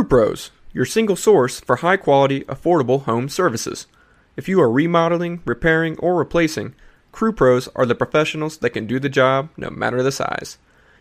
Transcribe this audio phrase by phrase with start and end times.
[0.00, 3.86] Crew Pros, your single source for high quality, affordable home services.
[4.34, 6.74] If you are remodeling, repairing, or replacing,
[7.12, 10.56] Crew Pros are the professionals that can do the job no matter the size.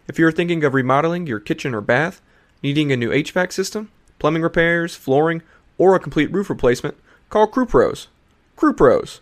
[0.09, 2.21] If you're thinking of remodeling your kitchen or bath,
[2.61, 3.89] needing a new HVAC system,
[4.19, 5.43] plumbing repairs, flooring,
[5.77, 6.97] or a complete roof replacement,
[7.29, 8.09] call Crew Pros.
[8.57, 9.21] Crew Pros,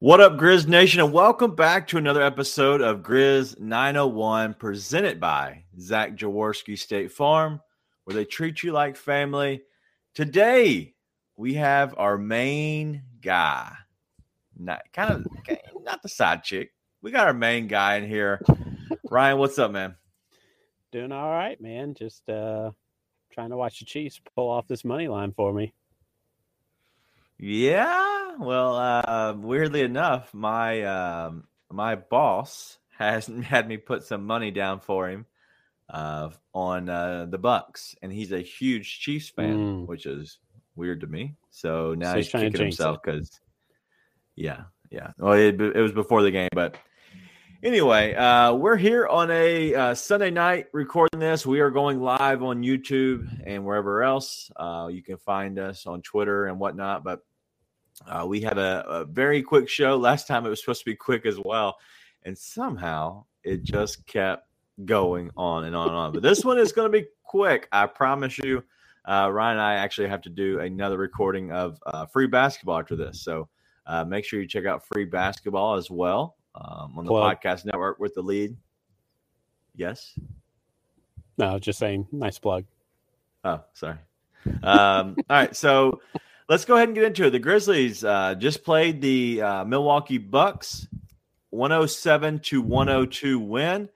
[0.00, 5.64] What up, Grizz Nation, and welcome back to another episode of Grizz 901, presented by
[5.80, 7.60] Zach Jaworski State Farm,
[8.04, 9.60] where they treat you like family.
[10.14, 10.94] Today,
[11.34, 13.72] we have our main guy,
[14.56, 15.26] not kind of
[15.82, 16.70] not the side chick.
[17.02, 18.40] We got our main guy in here.
[19.10, 19.96] Ryan, what's up, man?
[20.92, 21.94] Doing all right, man.
[21.94, 22.70] Just uh
[23.32, 25.74] trying to watch the Chiefs pull off this money line for me.
[27.38, 34.50] Yeah, well, uh, weirdly enough, my um, my boss has had me put some money
[34.50, 35.26] down for him
[35.88, 39.86] uh, on uh, the Bucks, and he's a huge Chiefs fan, Mm.
[39.86, 40.38] which is
[40.74, 41.34] weird to me.
[41.50, 43.30] So now So he's he's, trying kicking himself because,
[44.36, 45.12] yeah, yeah.
[45.18, 46.76] Well, it, it was before the game, but
[47.62, 51.46] anyway, uh, we're here on a uh, Sunday night recording this.
[51.46, 54.50] We are going live on YouTube and wherever else.
[54.56, 57.02] Uh, you can find us on Twitter and whatnot.
[57.04, 57.20] But
[58.06, 59.96] uh, we had a, a very quick show.
[59.96, 61.76] Last time it was supposed to be quick as well.
[62.24, 64.46] And somehow it just kept
[64.84, 66.12] going on and on and on.
[66.12, 67.68] But this one is going to be quick.
[67.72, 68.62] I promise you.
[69.04, 72.94] Uh, Ryan and I actually have to do another recording of uh, free basketball after
[72.94, 73.22] this.
[73.22, 73.48] So
[73.86, 77.98] uh, make sure you check out free basketball as well um, on the podcast network
[77.98, 78.54] with the lead.
[79.74, 80.18] Yes.
[81.38, 82.64] No, just saying, nice plug.
[83.44, 83.96] Oh, sorry.
[84.62, 86.00] Um, all right, so
[86.48, 87.30] let's go ahead and get into it.
[87.30, 90.86] The Grizzlies uh, just played the uh, Milwaukee Bucks,
[91.50, 93.88] 107 to 102 win.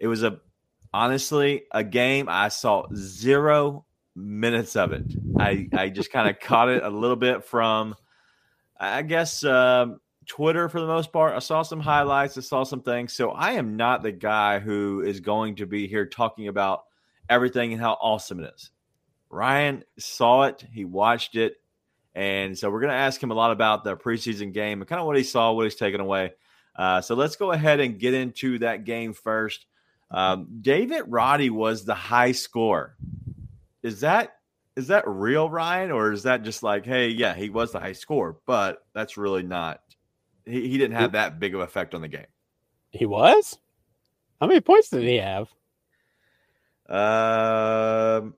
[0.00, 0.40] It was a
[0.92, 5.04] honestly a game I saw zero minutes of it.
[5.38, 7.94] I I just kind of caught it a little bit from,
[8.78, 9.44] I guess.
[9.44, 11.34] Um, Twitter for the most part.
[11.34, 13.12] I saw some highlights, I saw some things.
[13.12, 16.84] So I am not the guy who is going to be here talking about
[17.28, 18.70] everything and how awesome it is.
[19.30, 21.56] Ryan saw it, he watched it,
[22.14, 25.00] and so we're going to ask him a lot about the preseason game and kind
[25.00, 26.32] of what he saw, what he's taken away.
[26.76, 29.66] Uh, so let's go ahead and get into that game first.
[30.10, 32.96] Um, David Roddy was the high score.
[33.82, 34.36] Is that
[34.76, 37.92] is that real, Ryan, or is that just like, hey, yeah, he was the high
[37.92, 39.80] score, but that's really not.
[40.44, 42.26] He, he didn't have that big of effect on the game.
[42.90, 43.56] He was?
[44.40, 45.48] How many points did he have?
[46.88, 48.34] Um,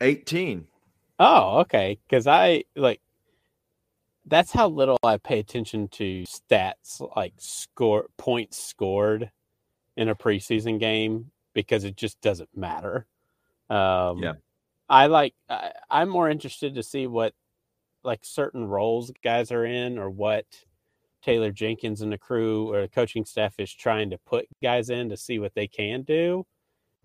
[0.00, 0.66] eighteen.
[1.18, 1.98] Oh, okay.
[2.08, 3.00] Because I like
[4.26, 9.30] that's how little I pay attention to stats like score points scored
[9.96, 13.06] in a preseason game because it just doesn't matter.
[13.68, 14.34] Um, Yeah.
[14.88, 17.34] I like I, I'm more interested to see what
[18.04, 20.44] like certain roles guys are in or what
[21.22, 25.08] Taylor Jenkins and the crew or the coaching staff is trying to put guys in
[25.08, 26.44] to see what they can do.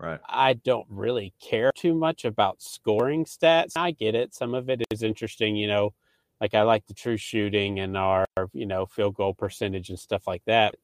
[0.00, 0.20] Right.
[0.28, 3.72] I don't really care too much about scoring stats.
[3.76, 4.34] I get it.
[4.34, 5.92] Some of it is interesting, you know,
[6.40, 10.26] like I like the true shooting and our, you know, field goal percentage and stuff
[10.26, 10.76] like that.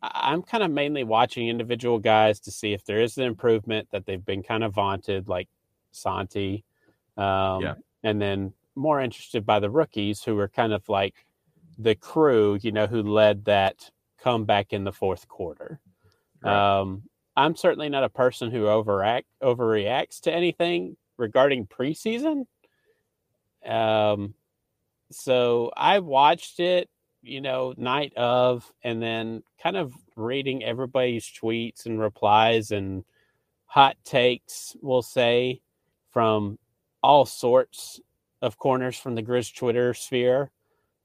[0.00, 4.06] I'm kind of mainly watching individual guys to see if there is an improvement that
[4.06, 5.48] they've been kind of vaunted, like
[5.90, 6.64] Santi.
[7.16, 7.74] Um, Yeah.
[8.02, 11.26] And then more interested by the rookies who are kind of like
[11.78, 15.80] the crew, you know, who led that comeback in the fourth quarter.
[16.42, 16.80] Right.
[16.80, 17.02] Um,
[17.40, 22.44] I'm certainly not a person who overact overreacts to anything regarding preseason.
[23.64, 24.34] Um,
[25.10, 26.90] so I watched it,
[27.22, 33.04] you know, night of, and then kind of reading everybody's tweets and replies and
[33.64, 35.62] hot takes, we'll say,
[36.10, 36.58] from
[37.02, 38.00] all sorts
[38.42, 40.50] of corners from the Grizz Twitter sphere.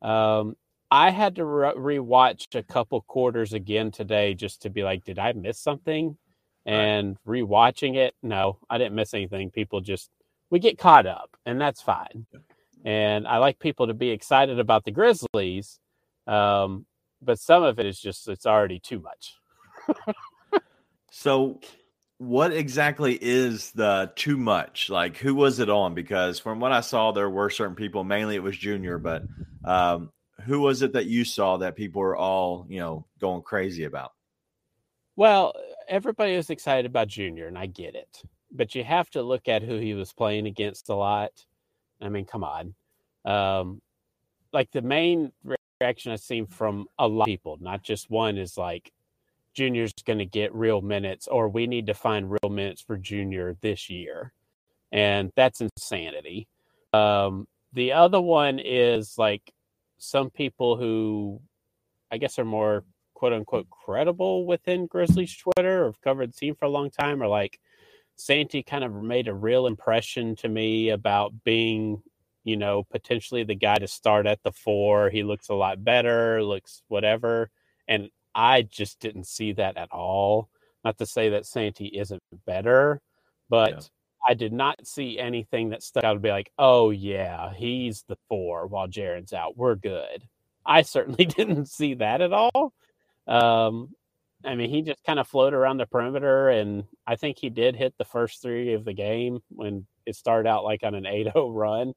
[0.01, 0.57] Um,
[0.91, 5.17] I had to re- rewatch a couple quarters again today just to be like, did
[5.17, 6.17] I miss something?
[6.65, 9.51] And rewatching it, no, I didn't miss anything.
[9.51, 10.09] People just
[10.50, 12.25] we get caught up, and that's fine.
[12.83, 15.79] And I like people to be excited about the Grizzlies,
[16.27, 16.85] um,
[17.21, 19.35] but some of it is just it's already too much.
[21.17, 21.62] So
[22.17, 24.89] what exactly is the too much?
[24.89, 25.94] Like, who was it on?
[25.94, 28.03] Because from what I saw, there were certain people.
[28.03, 29.23] Mainly, it was Junior, but
[29.63, 30.12] um,
[30.44, 34.12] who was it that you saw that people were all you know going crazy about?
[35.15, 35.53] Well,
[35.88, 38.21] everybody was excited about Junior, and I get it,
[38.51, 41.31] but you have to look at who he was playing against a lot.
[42.01, 42.75] I mean, come on.
[43.23, 43.81] Um,
[44.51, 45.31] like the main
[45.79, 48.91] reaction I've seen from a lot of people, not just one, is like
[49.53, 53.56] Junior's going to get real minutes, or we need to find real minutes for Junior
[53.62, 54.33] this year,
[54.91, 56.47] and that's insanity.
[56.94, 59.53] Um, the other one is like
[59.97, 61.39] some people who
[62.12, 62.83] I guess are more
[63.15, 67.23] quote unquote credible within Grizzlies Twitter or have covered the team for a long time
[67.23, 67.59] or like
[68.15, 72.01] Santi kind of made a real impression to me about being,
[72.44, 75.09] you know, potentially the guy to start at the four.
[75.09, 77.50] He looks a lot better, looks whatever.
[77.88, 80.50] And I just didn't see that at all.
[80.83, 83.01] Not to say that Santi isn't better,
[83.50, 83.79] but yeah.
[84.27, 88.17] I did not see anything that stuck out to be like, oh yeah, he's the
[88.27, 89.57] four while Jaren's out.
[89.57, 90.23] We're good.
[90.65, 92.73] I certainly didn't see that at all.
[93.27, 93.89] Um,
[94.44, 97.75] I mean, he just kind of floated around the perimeter, and I think he did
[97.75, 101.31] hit the first three of the game when it started out like on an 8
[101.33, 101.94] 0 run.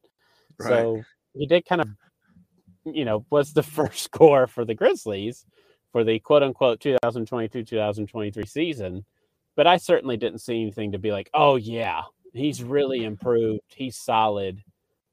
[0.58, 0.68] Right.
[0.68, 1.02] So
[1.34, 1.88] he did kind of,
[2.84, 5.44] you know, was the first score for the Grizzlies
[5.92, 9.04] for the quote unquote 2022 2023 season.
[9.56, 12.02] But I certainly didn't see anything to be like, oh, yeah,
[12.32, 13.62] he's really improved.
[13.74, 14.62] He's solid.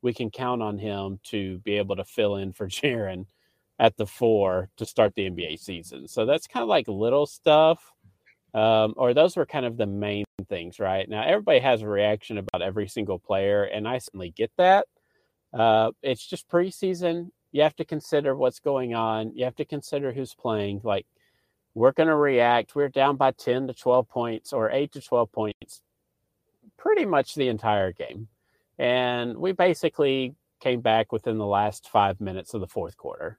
[0.04, 3.26] We can count on him to be able to fill in for Jaren
[3.80, 6.08] at the four to start the NBA season.
[6.08, 7.94] So that's kind of like little stuff.
[8.54, 11.08] Um, or those were kind of the main things, right?
[11.10, 14.88] Now, everybody has a reaction about every single player, and I certainly get that.
[15.54, 17.32] Uh, it's just preseason.
[17.52, 19.34] You have to consider what's going on.
[19.36, 20.82] You have to consider who's playing.
[20.86, 21.06] Like,
[21.74, 22.76] we're going to react.
[22.76, 25.82] We're down by 10 to 12 points or 8 to 12 points
[26.78, 28.30] pretty much the entire game.
[28.78, 33.38] And we basically came back within the last five minutes of the fourth quarter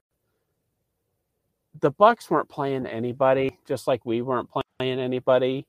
[1.79, 5.65] the Bucks weren't playing anybody, just like we weren't playing anybody.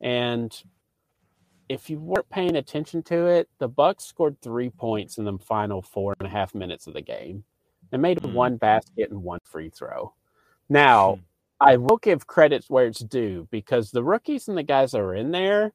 [0.00, 0.54] And
[1.68, 5.82] if you weren't paying attention to it, the Bucks scored three points in the final
[5.82, 7.44] four and a half minutes of the game.
[7.90, 8.34] They made mm-hmm.
[8.34, 10.14] one basket and one free throw.
[10.68, 11.22] Now, mm-hmm.
[11.60, 15.14] I will give credit where it's due because the rookies and the guys that are
[15.14, 15.72] in there,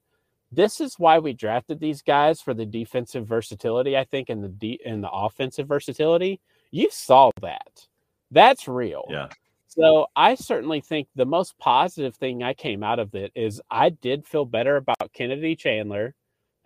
[0.52, 4.50] this is why we drafted these guys for the defensive versatility, I think, and the
[4.50, 6.40] de- and the offensive versatility.
[6.72, 7.88] You saw that.
[8.32, 9.06] That's real.
[9.10, 9.28] Yeah.
[9.78, 13.90] So I certainly think the most positive thing I came out of it is I
[13.90, 16.16] did feel better about Kennedy Chandler,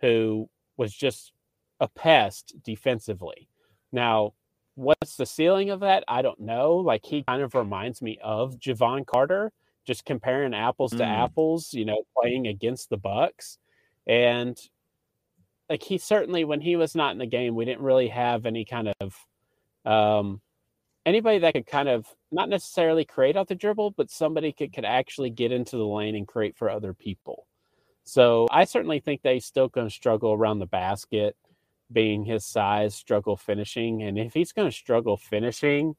[0.00, 1.32] who was just
[1.80, 3.48] a pest defensively.
[3.92, 4.34] Now,
[4.76, 6.04] what's the ceiling of that?
[6.06, 6.76] I don't know.
[6.76, 9.52] Like he kind of reminds me of Jevon Carter,
[9.84, 10.98] just comparing apples mm.
[10.98, 13.58] to apples, you know, playing against the Bucks.
[14.06, 14.58] And
[15.68, 18.64] like he certainly when he was not in the game, we didn't really have any
[18.64, 19.16] kind of
[19.84, 20.40] um
[21.10, 24.84] anybody that could kind of not necessarily create out the dribble, but somebody could, could
[24.84, 27.46] actually get into the lane and create for other people.
[28.04, 31.36] So I certainly think they still going to struggle around the basket,
[31.92, 34.02] being his size, struggle finishing.
[34.02, 35.94] And if he's going to struggle finishing,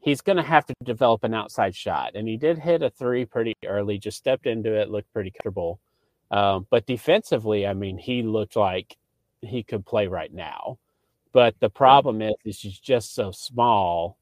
[0.00, 2.12] he's going to have to develop an outside shot.
[2.14, 5.80] And he did hit a three pretty early, just stepped into it, looked pretty comfortable.
[6.30, 8.96] Um, but defensively, I mean, he looked like
[9.40, 10.78] he could play right now.
[11.32, 14.17] But the problem is, is he's just so small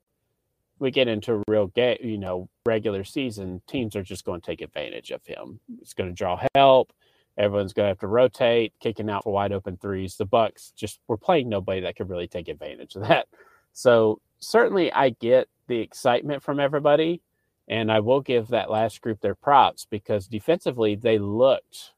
[0.78, 4.60] we get into real game, you know, regular season, teams are just going to take
[4.60, 5.60] advantage of him.
[5.80, 6.92] It's going to draw help.
[7.38, 10.16] Everyone's going to have to rotate, kicking out for wide open threes.
[10.16, 13.28] The Bucks just were playing nobody that could really take advantage of that.
[13.72, 17.20] So certainly, I get the excitement from everybody,
[17.68, 21.92] and I will give that last group their props because defensively they looked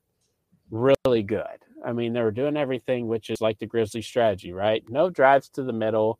[0.70, 1.64] really good.
[1.84, 4.82] I mean, they were doing everything, which is like the Grizzly strategy, right?
[4.88, 6.18] No drives to the middle,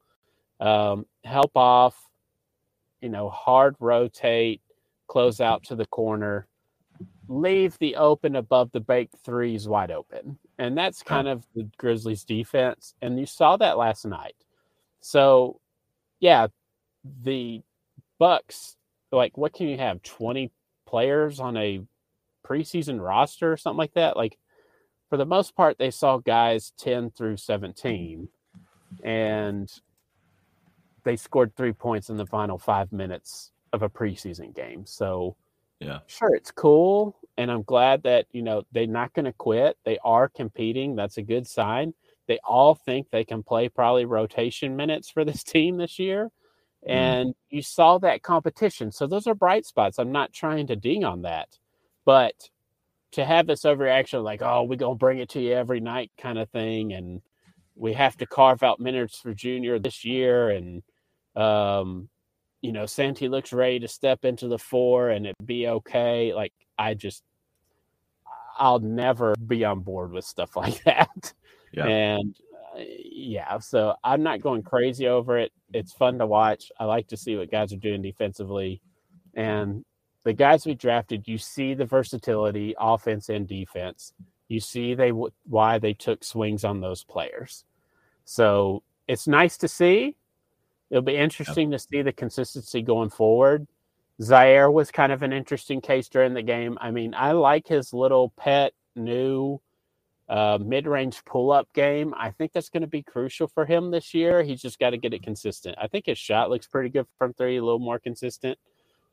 [0.61, 2.08] um, help off,
[3.00, 4.61] you know, hard rotate,
[5.07, 6.47] close out to the corner,
[7.28, 10.38] leave the open above the bake threes wide open.
[10.59, 12.95] And that's kind of the Grizzlies defense.
[13.00, 14.35] And you saw that last night.
[15.00, 15.61] So,
[16.21, 16.49] yeah,
[17.23, 17.62] the
[18.19, 18.76] Bucks,
[19.12, 20.02] like, what can you have?
[20.02, 20.50] 20
[20.87, 21.81] players on a
[22.45, 24.17] preseason roster or something like that?
[24.17, 24.38] Like,
[25.09, 28.28] for the most part, they saw guys 10 through 17.
[29.05, 29.73] And
[31.05, 34.85] they scored three points in the final five minutes of a preseason game.
[34.87, 35.37] So,
[35.81, 39.76] yeah, sure, it's cool, and I'm glad that you know they're not going to quit.
[39.85, 40.97] They are competing.
[40.97, 41.95] That's a good sign.
[42.26, 46.31] They all think they can play probably rotation minutes for this team this year,
[46.87, 46.90] mm.
[46.90, 48.90] and you saw that competition.
[48.90, 49.99] So those are bright spots.
[49.99, 51.59] I'm not trying to ding on that,
[52.05, 52.50] but
[53.12, 56.38] to have this overreaction, like, oh, we're gonna bring it to you every night, kind
[56.38, 57.23] of thing, and
[57.79, 60.83] we have to carve out minutes for Junior this year, and
[61.37, 62.09] um,
[62.61, 66.35] you know, Santi looks ready to step into the four and it be okay.
[66.35, 67.23] Like, I just,
[68.59, 71.33] I'll never be on board with stuff like that.
[71.73, 71.87] Yeah.
[71.87, 72.37] And
[72.77, 75.53] uh, yeah, so I'm not going crazy over it.
[75.73, 76.73] It's fun to watch.
[76.81, 78.81] I like to see what guys are doing defensively.
[79.35, 79.85] And
[80.25, 84.13] the guys we drafted, you see the versatility, offense and defense.
[84.49, 87.65] You see they why they took swings on those players.
[88.29, 90.15] So it's nice to see.
[90.91, 91.81] It'll be interesting yep.
[91.81, 93.67] to see the consistency going forward.
[94.21, 96.77] Ziaire was kind of an interesting case during the game.
[96.79, 99.63] I mean, I like his little pet new
[100.29, 102.13] uh, mid-range pull-up game.
[102.19, 104.43] I think that's going to be crucial for him this year.
[104.43, 105.77] He's just got to get it consistent.
[105.81, 108.59] I think his shot looks pretty good from three, a little more consistent.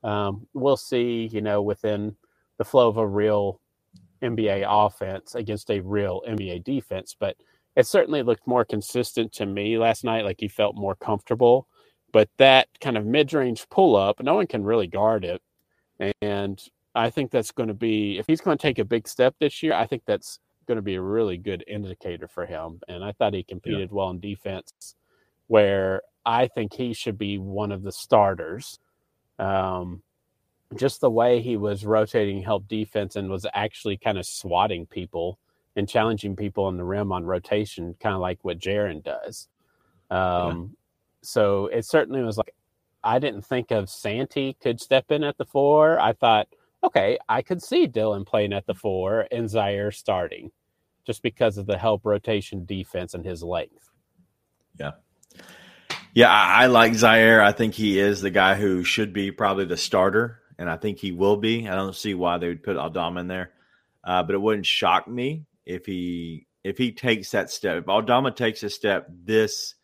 [0.03, 2.17] Um, we'll see, you know, within
[2.57, 3.61] the flow of a real
[4.21, 7.37] NBA offense against a real NBA defense, but
[7.75, 10.25] it certainly looked more consistent to me last night.
[10.25, 11.67] Like he felt more comfortable.
[12.11, 15.41] But that kind of mid range pull up, no one can really guard it.
[16.21, 16.61] And
[16.93, 19.61] I think that's going to be, if he's going to take a big step this
[19.61, 22.79] year, I think that's going to be a really good indicator for him.
[22.87, 23.95] And I thought he competed yeah.
[23.95, 24.95] well in defense,
[25.47, 28.79] where I think he should be one of the starters.
[29.37, 30.01] Um,
[30.75, 35.37] just the way he was rotating help defense and was actually kind of swatting people
[35.75, 39.47] and challenging people on the rim on rotation, kind of like what Jaren does.
[40.09, 40.75] Um, yeah.
[41.21, 42.53] So it certainly was like
[43.03, 45.99] I didn't think of Santi could step in at the four.
[45.99, 46.47] I thought,
[46.83, 50.51] okay, I could see Dillon playing at the four and Ziaire starting,
[51.05, 53.91] just because of the help rotation defense and his length.
[54.79, 54.91] Yeah.
[56.13, 57.43] Yeah, I, I like Ziaire.
[57.43, 60.97] I think he is the guy who should be probably the starter, and I think
[60.97, 61.67] he will be.
[61.67, 63.51] I don't see why they would put Aldama in there,
[64.03, 67.77] uh, but it wouldn't shock me if he if he takes that step.
[67.83, 69.75] If Aldama takes a step this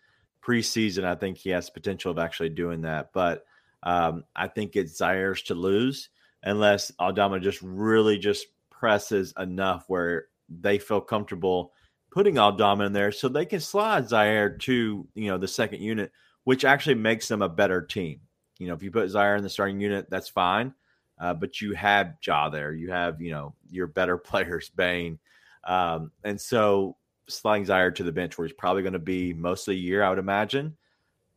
[0.44, 3.12] preseason, I think he has potential of actually doing that.
[3.14, 3.46] But
[3.84, 6.10] um, I think it's Ziaire's to lose
[6.44, 11.72] unless Aldama just really just presses enough where they feel comfortable
[12.12, 16.12] putting Aldama in there so they can slide Ziaire to, you know, the second unit,
[16.44, 18.20] which actually makes them a better team.
[18.60, 20.74] You know, if you put Ziaire in the starting unit, that's fine.
[21.20, 22.74] Uh, but you have Ja there.
[22.74, 25.20] You have, you know, your better players, Bane,
[25.64, 29.68] um, and so sliding Ziaire to the bench where he's probably going to be most
[29.68, 30.76] of the year, I would imagine.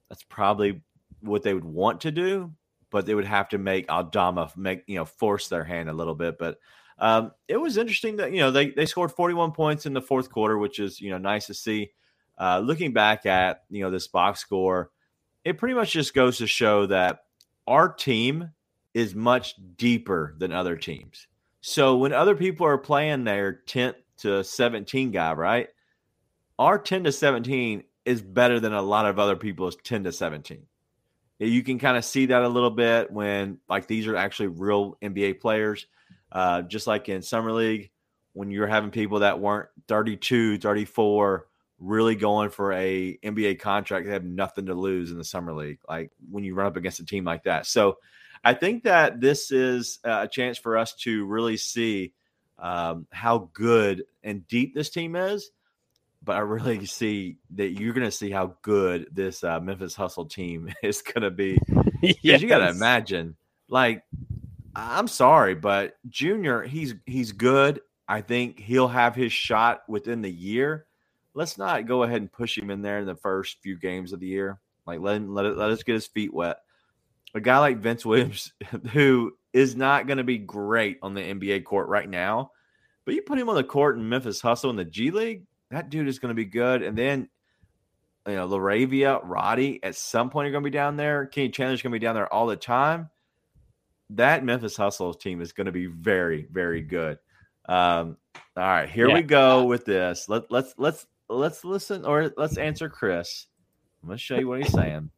[0.08, 0.82] That's probably
[1.20, 2.52] what they would want to do,
[2.90, 6.14] but they would have to make Aldama make, you know, force their hand a little
[6.14, 6.38] bit.
[6.38, 6.58] But
[6.98, 10.30] um, it was interesting that, you know, they, they scored 41 points in the fourth
[10.30, 11.90] quarter, which is, you know, nice to see.
[12.36, 14.90] Uh, looking back at, you know, this box score,
[15.44, 17.24] it pretty much just goes to show that
[17.66, 18.50] our team
[18.92, 21.26] is much deeper than other teams.
[21.60, 25.68] So when other people are playing their 10th to 17 guy, right?
[26.58, 30.66] Our 10 to 17 is better than a lot of other people's 10 to 17.
[31.38, 34.96] You can kind of see that a little bit when like these are actually real
[35.02, 35.86] NBA players.
[36.30, 37.90] Uh, just like in summer league,
[38.32, 41.46] when you're having people that weren't 32, 34,
[41.78, 45.78] really going for a NBA contract, they have nothing to lose in the summer league.
[45.88, 47.66] Like when you run up against a team like that.
[47.66, 47.98] So
[48.44, 52.12] I think that this is a chance for us to really see
[52.64, 55.50] um, how good and deep this team is.
[56.24, 60.24] But I really see that you're going to see how good this uh, Memphis Hustle
[60.24, 61.58] team is going to be.
[62.02, 62.40] yes.
[62.40, 63.36] You got to imagine,
[63.68, 64.02] like,
[64.74, 67.80] I'm sorry, but Junior, he's he's good.
[68.08, 70.86] I think he'll have his shot within the year.
[71.34, 74.20] Let's not go ahead and push him in there in the first few games of
[74.20, 74.58] the year.
[74.86, 76.58] Like let him, let it, let us get his feet wet.
[77.34, 78.52] A guy like Vince Williams,
[78.92, 82.50] who is not going to be great on the NBA court right now.
[83.06, 85.90] But you put him on the court in Memphis Hustle in the G League, that
[85.90, 86.82] dude is going to be good.
[86.82, 87.28] And then,
[88.26, 91.26] you know, LaRavia, Roddy, at some point are going to be down there.
[91.26, 93.10] Kenny Chandler's going to be down there all the time.
[94.10, 97.18] That Memphis Hustle team is going to be very, very good.
[97.66, 98.16] Um,
[98.56, 99.14] all right, here yeah.
[99.14, 100.28] we go with this.
[100.28, 103.46] Let, let's let's let's listen or let's answer Chris.
[104.02, 105.10] I'm going to show you what he's saying.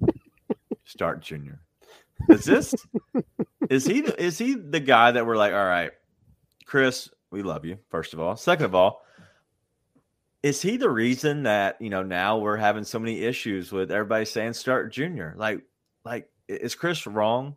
[0.84, 1.60] Start Junior.
[2.28, 2.74] Is this
[3.74, 5.90] is he is he the guy that we're like, all right,
[6.64, 8.36] Chris, we love you, first of all.
[8.36, 9.04] Second of all,
[10.42, 14.24] is he the reason that, you know, now we're having so many issues with everybody
[14.24, 15.34] saying start junior?
[15.36, 15.62] Like,
[16.04, 17.56] like is Chris wrong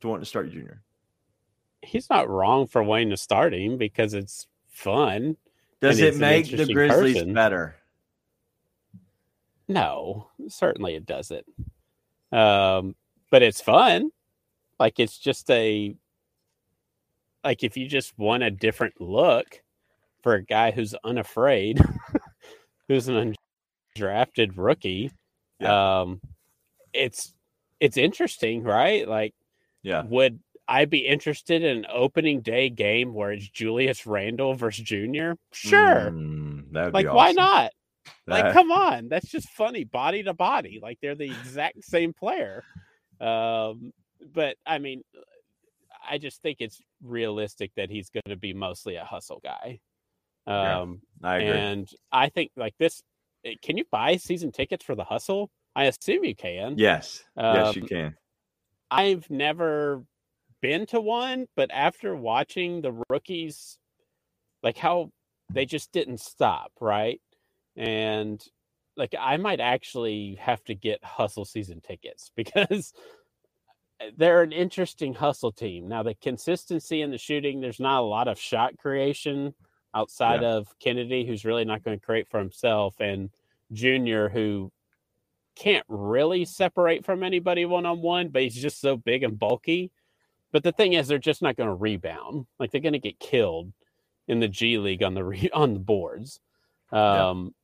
[0.00, 0.82] to want to start junior?
[1.82, 5.36] He's not wrong for wanting to start him because it's fun.
[5.80, 7.34] Does it make the Grizzlies person.
[7.34, 7.76] better?
[9.68, 11.46] No, certainly it doesn't.
[12.32, 12.96] Um,
[13.30, 14.10] but it's fun.
[14.78, 15.94] Like it's just a
[17.44, 19.62] like if you just want a different look
[20.22, 21.80] for a guy who's unafraid,
[22.88, 23.34] who's an
[23.96, 25.10] undrafted rookie,
[25.60, 26.20] um,
[26.92, 27.34] it's
[27.80, 29.06] it's interesting, right?
[29.06, 29.34] Like,
[29.82, 30.02] Yeah.
[30.02, 35.36] would I be interested in an opening day game where it's Julius Randle versus Junior?
[35.52, 36.10] Sure.
[36.10, 37.36] Mm, that like, be why awesome.
[37.36, 37.72] not?
[38.26, 40.80] Like, come on, that's just funny, body to body.
[40.82, 42.62] Like they're the exact same player.
[43.20, 43.92] Um,
[44.34, 45.02] but I mean,
[46.08, 49.80] I just think it's realistic that he's going to be mostly a hustle guy.
[50.46, 51.58] Yeah, Um, I agree.
[51.58, 53.02] and I think like this,
[53.44, 55.50] eh, can you buy season tickets for the hustle?
[55.76, 56.74] I assume you can.
[56.76, 57.24] yes.
[57.36, 58.16] yes, you Um, can.
[58.90, 60.04] I've never
[60.60, 63.78] been to one, but after watching the rookies,
[64.62, 65.10] like how
[65.52, 67.20] they just didn't stop, right?
[67.76, 68.44] And
[68.96, 72.92] like I might actually have to get hustle season tickets because
[74.16, 75.88] they're an interesting hustle team.
[75.88, 79.54] Now the consistency in the shooting, there's not a lot of shot creation
[79.94, 83.30] outside of Kennedy, who's really not going to create for himself, and
[83.72, 84.70] Junior, who
[85.56, 89.90] can't really separate from anybody one on one, but he's just so big and bulky.
[90.52, 92.46] But the thing is, they're just not going to rebound.
[92.58, 93.72] Like they're going to get killed
[94.28, 96.40] in the G League on the re- on the boards.
[96.92, 97.30] Yeah.
[97.30, 97.54] Um,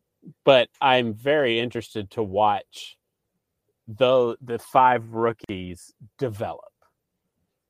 [0.44, 2.96] But I'm very interested to watch
[3.88, 6.64] though the five rookies develop.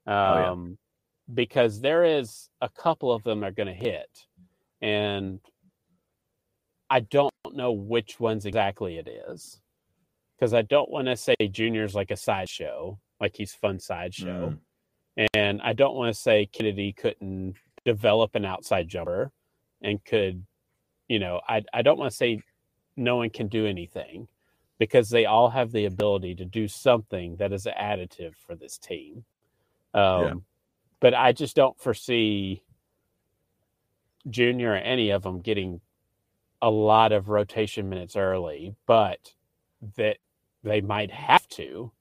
[0.07, 0.75] Um, Oh, yeah.
[1.35, 4.27] because there is a couple of them are going to hit,
[4.83, 5.41] and
[6.91, 9.61] I don't know which ones exactly it is
[10.37, 14.55] because I don't want to say Junior's like a sideshow, like he's fun sideshow,
[15.35, 17.55] and I don't want to say Kennedy couldn't
[17.85, 19.31] develop an outside jumper
[19.83, 20.45] and could,
[21.09, 22.41] you know, I I don't want to say
[22.97, 24.29] no one can do anything
[24.85, 29.25] because they all have the ability to do something that is additive for this team.
[29.95, 30.25] Um,
[31.01, 32.63] But I just don't foresee
[34.29, 35.81] Junior or any of them getting
[36.63, 39.35] a lot of rotation minutes early, but
[39.97, 40.17] that
[40.63, 41.93] they might have to,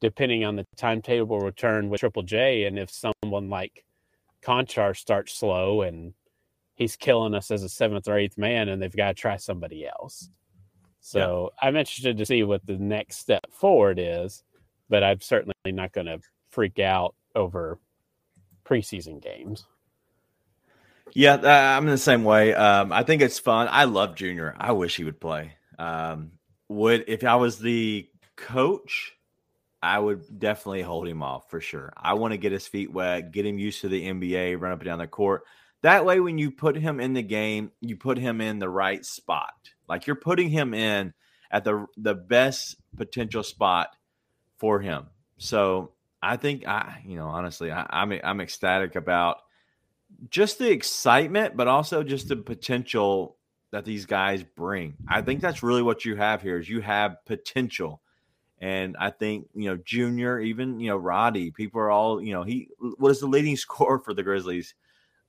[0.00, 2.64] depending on the timetable return with Triple J.
[2.64, 3.84] And if someone like
[4.42, 6.14] Konchar starts slow and
[6.74, 9.86] he's killing us as a seventh or eighth man, and they've got to try somebody
[9.86, 10.30] else.
[11.00, 14.44] So I'm interested to see what the next step forward is,
[14.88, 17.78] but I'm certainly not going to freak out over
[18.64, 19.64] preseason games.
[21.12, 22.54] Yeah, uh, I'm in the same way.
[22.54, 23.68] Um, I think it's fun.
[23.70, 24.54] I love Junior.
[24.58, 25.52] I wish he would play.
[25.78, 26.32] Um,
[26.68, 29.12] would if I was the coach,
[29.82, 31.92] I would definitely hold him off for sure.
[31.96, 34.80] I want to get his feet wet, get him used to the NBA, run up
[34.80, 35.42] and down the court.
[35.82, 39.04] That way, when you put him in the game, you put him in the right
[39.04, 39.54] spot.
[39.90, 41.12] Like you're putting him in
[41.50, 43.94] at the the best potential spot
[44.56, 45.06] for him.
[45.36, 49.38] So I think I, you know, honestly, I, I'm I'm ecstatic about
[50.28, 53.36] just the excitement, but also just the potential
[53.72, 54.94] that these guys bring.
[55.08, 58.00] I think that's really what you have here is you have potential.
[58.58, 62.42] And I think, you know, Junior, even, you know, Roddy, people are all, you know,
[62.42, 64.74] he was the leading scorer for the Grizzlies.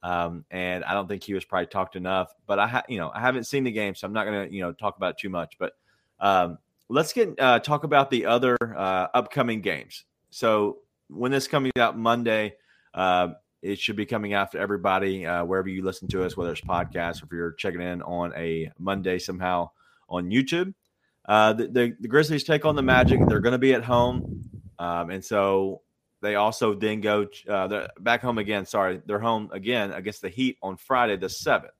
[0.03, 3.11] Um, and I don't think he was probably talked enough, but I, ha- you know,
[3.13, 5.17] I haven't seen the game, so I'm not going to, you know, talk about it
[5.19, 5.73] too much, but,
[6.19, 6.57] um,
[6.89, 10.05] let's get, uh, talk about the other, uh, upcoming games.
[10.31, 12.55] So when this coming out Monday,
[12.93, 13.29] uh,
[13.61, 16.61] it should be coming out for everybody uh, wherever you listen to us, whether it's
[16.61, 19.69] podcasts or if you're checking in on a Monday somehow
[20.09, 20.73] on YouTube.
[21.29, 23.19] Uh, the, the, the Grizzlies take on the Magic.
[23.27, 25.81] They're going to be at home, um, and so
[26.21, 28.65] they also then go uh, back home again.
[28.65, 31.73] Sorry, they're home again against the Heat on Friday the seventh.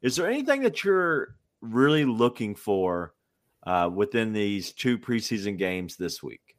[0.00, 3.14] Is there anything that you're really looking for
[3.66, 6.56] uh, within these two preseason games this week?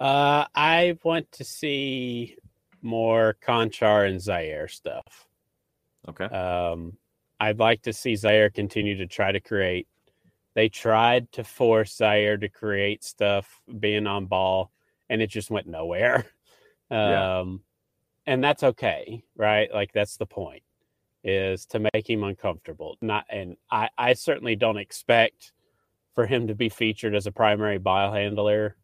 [0.00, 2.36] Uh, I want to see
[2.80, 5.26] more Konchar and Ziaire stuff.
[6.08, 6.24] Okay.
[6.24, 6.96] Um,
[7.40, 9.86] I'd like to see Ziaire continue to try to create.
[10.54, 14.72] They tried to force Ziaire to create stuff being on ball,
[15.10, 16.26] and it just went nowhere.
[16.90, 17.40] Yeah.
[17.40, 17.60] Um,
[18.26, 19.70] and that's okay, right?
[19.70, 20.62] Like that's the point
[21.22, 22.96] is to make him uncomfortable.
[23.02, 25.52] Not, and I, I certainly don't expect
[26.14, 28.76] for him to be featured as a primary ball handler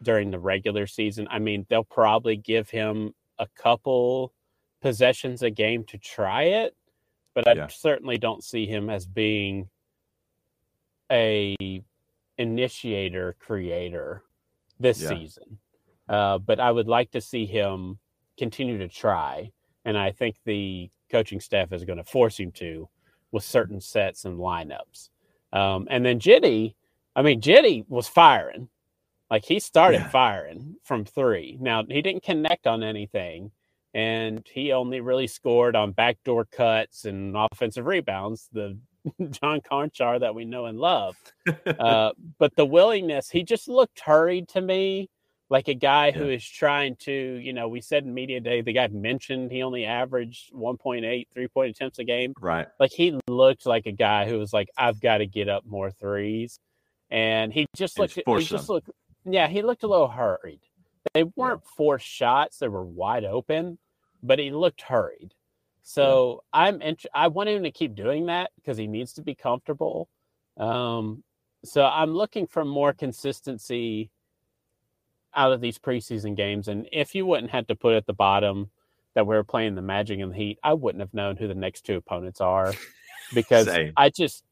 [0.00, 1.26] during the regular season.
[1.28, 4.32] I mean, they'll probably give him a couple
[4.80, 6.76] possessions a game to try it,
[7.34, 7.66] but I Yeah.
[7.66, 9.68] certainly don't see him as being
[11.10, 11.56] a
[12.38, 14.22] initiator creator
[14.80, 15.08] this Yeah.
[15.10, 15.58] season.
[16.08, 17.98] Uh, but I would like to see him
[18.36, 19.50] continue to try,
[19.84, 22.88] and I think the coaching staff is going to force him to
[23.32, 25.08] with certain sets and lineups.
[25.52, 26.74] Um, and then Jitty,
[27.16, 28.68] I mean, Jitty was firing.
[29.30, 30.08] Like he started Yeah.
[30.10, 31.56] firing from three.
[31.60, 33.50] Now he didn't connect on anything,
[33.94, 38.48] and he only really scored on backdoor cuts and offensive rebounds.
[38.52, 38.78] The
[39.30, 41.16] John Konchar that we know and love.
[41.66, 45.10] Uh, but the willingness, he just looked hurried to me,
[45.50, 48.72] like a guy who is trying to, you know, we said in media day, the
[48.72, 52.32] guy mentioned he only averaged 1.8 three point attempts a game.
[52.40, 52.66] Right.
[52.80, 55.90] Like he looked like a guy who was like, I've got to get up more
[55.90, 56.58] threes.
[57.10, 58.90] And he just looked, he just looked,
[59.24, 60.60] yeah, he looked a little hurried.
[61.12, 63.78] They weren't forced shots, they were wide open,
[64.22, 65.34] but he looked hurried.
[65.84, 69.34] So I'm int- I want him to keep doing that because he needs to be
[69.34, 70.08] comfortable.
[70.56, 71.22] Um,
[71.62, 74.10] so I'm looking for more consistency
[75.34, 76.68] out of these preseason games.
[76.68, 78.70] And if you wouldn't have to put at the bottom
[79.14, 81.54] that we are playing the Magic and the Heat, I wouldn't have known who the
[81.54, 82.72] next two opponents are
[83.34, 83.92] because Same.
[83.96, 84.42] I just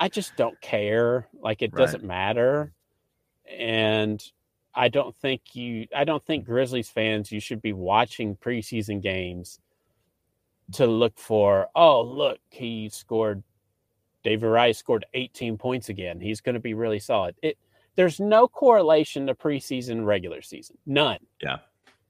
[0.00, 1.28] I just don't care.
[1.42, 1.82] Like it Right.
[1.84, 2.72] doesn't matter.
[3.46, 4.22] And
[4.74, 9.58] I don't think you I don't think Grizzlies fans you should be watching preseason games
[10.72, 13.42] to look for, oh look, he scored
[14.22, 16.20] David Rice scored 18 points again.
[16.20, 17.34] He's going to be really solid.
[17.42, 17.56] It
[17.96, 20.78] there's no correlation to preseason regular season.
[20.86, 21.18] None.
[21.42, 21.58] Yeah.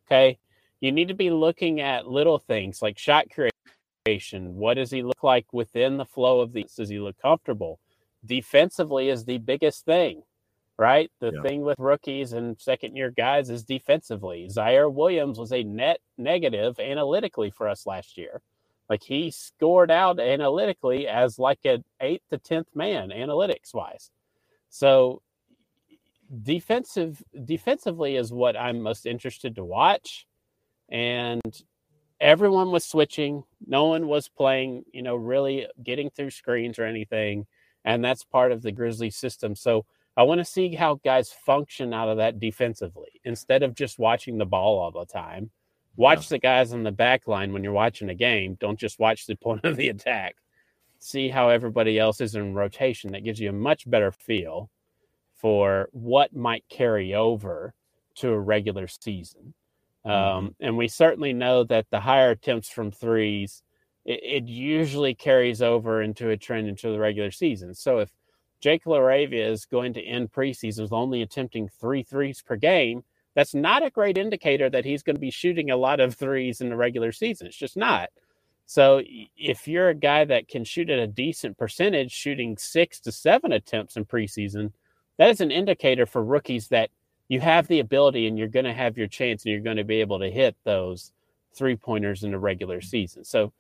[0.07, 0.39] Okay.
[0.81, 4.55] You need to be looking at little things like shot creation.
[4.55, 6.67] What does he look like within the flow of the?
[6.77, 7.81] Does he look comfortable?
[8.25, 10.23] Defensively is the biggest thing,
[10.81, 11.13] right?
[11.21, 11.43] The Yeah.
[11.43, 14.49] thing with rookies and second year guys is defensively.
[14.49, 18.41] Ziaire Williams was a net negative analytically for us last year.
[18.89, 24.11] Like he scored out analytically as like an eighth to tenth man analytics wise.
[24.71, 25.21] So
[26.43, 30.27] defensive defensively is what I'm most interested to watch.
[30.89, 31.63] And
[32.21, 33.45] everyone was switching.
[33.67, 37.47] No one was playing, you know, really getting through screens or anything.
[37.85, 39.55] And that's part of the Grizzly system.
[39.55, 39.85] So
[40.21, 44.37] I want to see how guys function out of that defensively instead of just watching
[44.37, 45.51] the ball all the time.
[45.97, 48.59] Watch the guys on the back line when you're watching a game.
[48.61, 50.37] Don't just watch the point of the attack.
[50.99, 53.13] See how everybody else is in rotation.
[53.13, 54.69] That gives you a much better feel
[55.37, 57.73] for what might carry over
[58.17, 59.55] to a regular season.
[60.05, 63.63] Um, and we certainly know that the higher attempts from threes,
[64.05, 67.75] it, it usually carries over into a trend into the regular season.
[67.75, 68.11] So if
[68.61, 73.55] Jake LaRavia is going to end preseason with only attempting three threes per game, that's
[73.55, 76.69] not a great indicator that he's going to be shooting a lot of threes in
[76.69, 77.47] the regular season.
[77.47, 78.11] It's just not.
[78.67, 79.03] So
[79.37, 83.53] if you're a guy that can shoot at a decent percentage, shooting six to seven
[83.53, 84.73] attempts in preseason,
[85.19, 86.91] that is an indicator for rookies that
[87.29, 89.85] you have the ability and you're going to have your chance and you're going to
[89.85, 91.13] be able to hit those
[91.55, 92.87] three pointers in the regular mm-hmm.
[92.87, 93.25] season.
[93.25, 93.53] So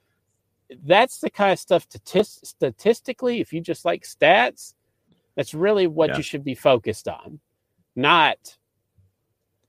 [0.85, 4.75] that's the kind of stuff statis- statistically, if you just like stats,
[5.37, 6.17] that's really what Yeah.
[6.17, 7.41] you should be focused on.
[7.97, 8.39] Not,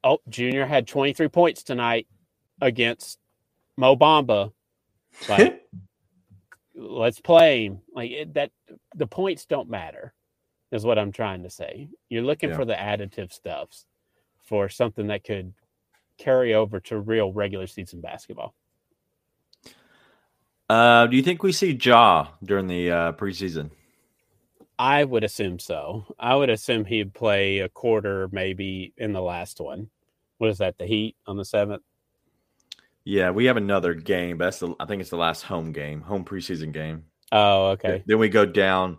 [0.03, 2.07] oh, Junior had 23 points tonight
[2.61, 3.19] against
[3.77, 4.51] Mo Bamba.
[5.27, 5.49] Like,
[6.75, 7.81] let's play him.
[7.95, 8.51] Like it, that,
[8.95, 10.13] the points don't matter,
[10.71, 11.89] is what I'm trying to say.
[12.09, 12.55] You're looking Yeah.
[12.55, 13.85] for the additive stuffs
[14.43, 15.53] for something that could
[16.19, 18.55] carry over to real regular season basketball.
[20.69, 23.71] Uh, do you think we see Ja during the uh, preseason?
[24.81, 26.07] I would assume so.
[26.17, 29.91] I would assume he'd play a quarter, maybe in the last one.
[30.39, 30.79] What is that?
[30.79, 31.83] The Heat on the seventh.
[33.03, 36.01] Yeah, we have another game, but that's the I think it's the last home game,
[36.01, 37.03] home preseason game.
[37.31, 38.03] Oh, okay.
[38.07, 38.97] Then we go down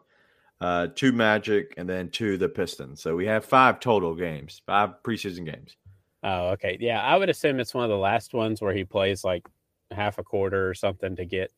[0.61, 3.03] uh, to Magic and then to the Pistons.
[3.03, 5.75] So we have five total games, five preseason games.
[6.23, 6.77] Oh, okay.
[6.79, 9.49] Yeah, I would assume it's one of the last ones where he plays like
[9.91, 11.51] half a quarter or something to get.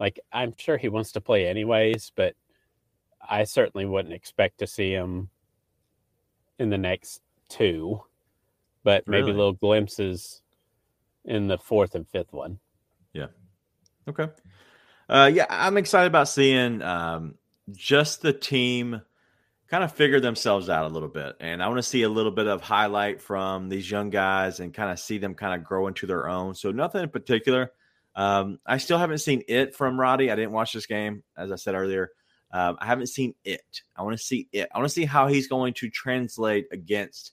[0.00, 2.34] Like, I'm sure he wants to play anyways, but
[3.28, 5.30] I certainly wouldn't expect to see him
[6.58, 8.02] in the next two,
[8.84, 9.36] but maybe Really?
[9.36, 10.42] little glimpses
[11.24, 12.58] in the fourth and fifth one.
[13.12, 13.28] Yeah.
[14.08, 14.28] Okay.
[15.08, 17.34] Uh, yeah, I'm excited about seeing um,
[17.72, 19.00] just the team
[19.68, 21.36] kind of figure themselves out a little bit.
[21.40, 24.74] And I want to see a little bit of highlight from these young guys and
[24.74, 26.54] kind of see them kind of grow into their own.
[26.54, 27.72] So, nothing in particular.
[28.14, 30.30] Um, I still haven't seen it from Roddy.
[30.30, 32.10] I didn't watch this game, as I said earlier.
[32.52, 33.82] Um, I haven't seen it.
[33.96, 34.68] I want to see it.
[34.74, 37.32] I want to see how he's going to translate against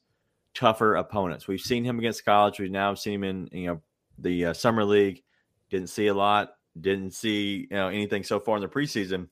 [0.54, 1.48] tougher opponents.
[1.48, 2.60] We've seen him against college.
[2.60, 3.82] We've now seen him in you know
[4.18, 5.24] the uh, summer league.
[5.70, 6.54] Didn't see a lot.
[6.80, 9.28] Didn't see you know anything so far in the preseason.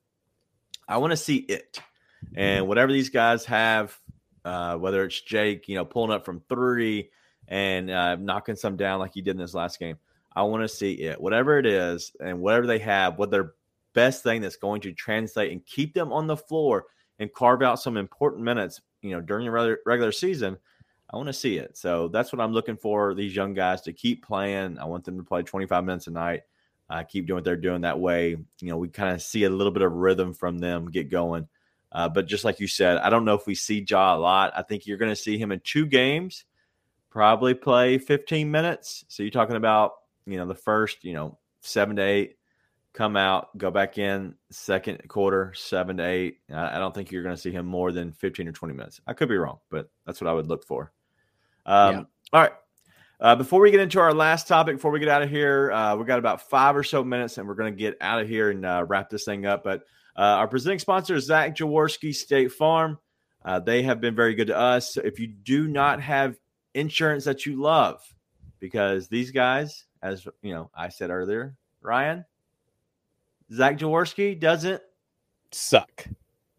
[0.88, 1.82] I want to see it,
[2.36, 3.98] and whatever these guys have,
[4.46, 7.12] uh, whether it's Jake, you know, pulling up from three
[7.48, 9.98] and uh, knocking some down like he did in this last game.
[10.34, 13.54] I want to see it, whatever it is, and whatever they have, what their
[13.98, 16.86] best thing that's going to translate and keep them on the floor
[17.18, 20.56] and carve out some important minutes, you know, during the regular, season.
[21.12, 21.76] I want to see it.
[21.76, 24.78] So that's what I'm looking for these young guys to keep playing.
[24.78, 26.42] I want them to play 25 minutes a night.
[26.92, 28.30] Uh, keep doing what they're doing that way.
[28.62, 31.48] You know, we kind of see a little bit of rhythm from them get going.
[31.92, 34.54] Uh, but just like you said, I don't know if we see Ja a lot.
[34.56, 36.46] I think you're going to see him in two games,
[37.10, 39.06] probably play 15 minutes.
[39.08, 39.94] So you're talking about,
[40.28, 42.37] you know, the first, you know, seven to eight,
[42.98, 46.40] come out, go back in, second quarter, seven to eight.
[46.52, 49.00] I, don't think you're going to see him more than 15 or 20 minutes.
[49.06, 50.92] I could be wrong, but that's what I would look for.
[51.68, 52.04] Um, yeah.
[52.34, 52.52] All right.
[53.20, 55.96] Uh, before we get into our last topic, before we get out of here, uh,
[55.96, 58.50] we've got about five or so minutes and we're going to get out of here
[58.50, 59.64] and uh, wrap this thing up.
[59.64, 59.84] But
[60.18, 62.98] uh, our presenting sponsor is Zach Jaworski State Farm.
[63.46, 64.98] Uh, they have been very good to us.
[64.98, 66.36] If you do not have
[66.74, 68.02] insurance that you love,
[68.60, 72.26] because these guys, as you know, I said earlier, Ryan,
[73.52, 74.82] Zach Jaworski doesn't
[75.52, 76.08] suck.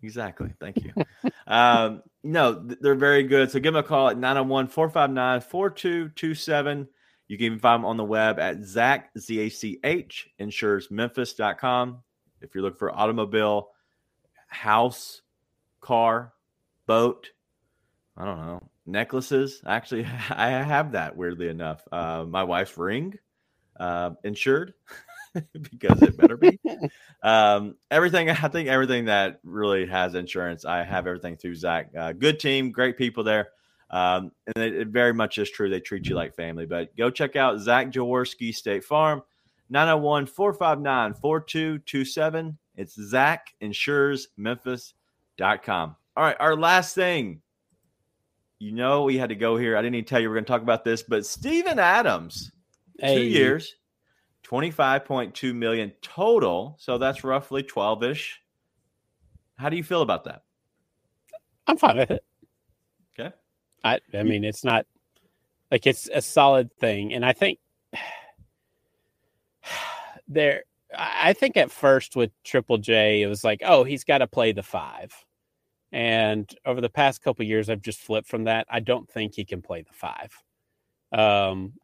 [0.03, 0.53] Exactly.
[0.61, 0.93] Thank you.
[1.47, 3.51] um, no, they're very good.
[3.51, 6.89] So give them a call at 901 459 4227.
[7.29, 11.99] You can even find them on the web at Zach, Z A C H, insuresmemphis.com.
[12.41, 13.71] If you're looking for automobile,
[14.47, 15.23] house,
[15.81, 16.33] car,
[16.87, 17.31] boat,
[18.17, 19.63] I don't know, necklaces.
[19.67, 21.87] Actually, I have that weirdly enough.
[21.93, 23.19] Uh, my wife's ring
[23.79, 24.75] uh, insured.
[25.71, 26.59] because it better be.
[27.23, 31.91] um, everything, I think everything that really has insurance, I have everything through Zach.
[31.97, 33.49] Uh, good team, great people there.
[33.91, 35.71] Um, and it, it, very much is true.
[35.71, 36.67] They treat you like family.
[36.67, 39.23] But go check out Zach Jaworski State Farm,
[39.71, 42.59] 901 459 4227.
[42.77, 45.97] It's Zach Insures Memphis.com.
[46.17, 47.41] All right, our last thing.
[48.61, 49.77] You know, we had to go here.
[49.77, 52.51] I didn't even tell you we are going to talk about this, but Steven Adams,
[52.99, 53.17] hey.
[53.17, 53.77] two years,
[54.51, 56.77] 25.2 million total.
[56.79, 58.41] So that's roughly 12 ish.
[59.57, 60.43] How do you feel about that?
[61.67, 62.25] I'm fine with it.
[63.19, 63.35] Okay.
[63.85, 64.87] I, I mean, it's not
[65.71, 67.13] like it's a solid thing.
[67.13, 67.59] And I think
[70.29, 70.63] there,
[70.97, 74.53] I think at first with Triple J, it was like, oh, he's got to play
[74.53, 75.13] the five.
[75.93, 78.67] And over the past couple years, I've just flipped from that.
[78.71, 80.43] I don't think he can play the five.
[81.13, 81.75] Um,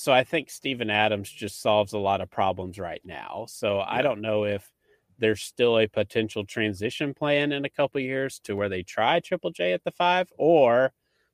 [0.00, 3.44] so I think Steven Adams just solves a lot of problems right now.
[3.48, 3.86] So yeah.
[3.88, 4.72] I don't know if
[5.18, 9.50] there's still a potential transition plan in a couple years to where they try Triple
[9.50, 10.92] J at the five, or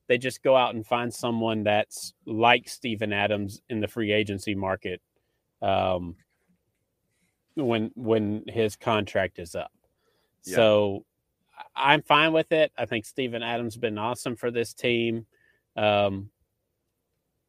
[0.09, 4.55] they just go out and find someone that's like Steven Adams in the free agency
[4.55, 5.01] market
[5.63, 6.17] um,
[7.55, 9.73] when when his contract is up.
[10.45, 10.57] Yeah.
[10.57, 11.05] So
[11.75, 12.73] I'm fine with it.
[12.77, 15.27] I think Steven Adams has been awesome for this team.
[15.77, 16.31] Um,